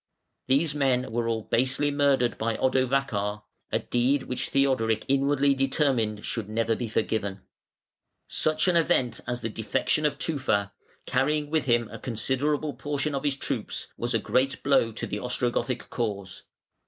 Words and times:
These 0.47 0.73
men 0.73 1.11
were 1.11 1.27
all 1.27 1.43
basely 1.43 1.91
murdered 1.91 2.35
by 2.39 2.57
Odovacar, 2.57 3.43
a 3.71 3.77
deed 3.77 4.23
which 4.23 4.49
Theodoric 4.49 5.05
inwardly 5.07 5.53
determined 5.53 6.25
should 6.25 6.49
never 6.49 6.75
be 6.75 6.87
forgiven 6.87 7.41
(492). 8.27 8.35
Such 8.35 8.67
an 8.67 8.77
event 8.77 9.21
as 9.27 9.41
the 9.41 9.49
defection 9.49 10.07
of 10.07 10.17
Tufa, 10.17 10.71
carrying 11.05 11.51
with 11.51 11.65
him 11.65 11.87
a 11.91 11.99
considerable 11.99 12.73
portion 12.73 13.13
of 13.13 13.23
his 13.23 13.35
troops, 13.37 13.89
was 13.95 14.15
a 14.15 14.17
great 14.17 14.63
blow 14.63 14.91
to 14.91 15.05
the 15.05 15.19
Ostrogothic 15.19 15.91
cause. 15.91 16.45